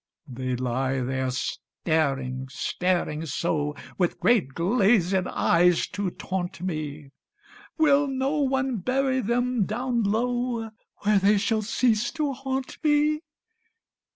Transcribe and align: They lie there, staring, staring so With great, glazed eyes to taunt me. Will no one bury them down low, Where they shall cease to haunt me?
They 0.27 0.55
lie 0.55 1.01
there, 1.01 1.29
staring, 1.29 2.47
staring 2.49 3.27
so 3.27 3.75
With 3.99 4.19
great, 4.19 4.55
glazed 4.55 5.13
eyes 5.27 5.85
to 5.89 6.09
taunt 6.09 6.59
me. 6.59 7.11
Will 7.77 8.07
no 8.07 8.39
one 8.39 8.77
bury 8.77 9.19
them 9.19 9.65
down 9.65 10.01
low, 10.01 10.71
Where 11.03 11.19
they 11.19 11.37
shall 11.37 11.61
cease 11.61 12.09
to 12.13 12.33
haunt 12.33 12.79
me? 12.83 13.21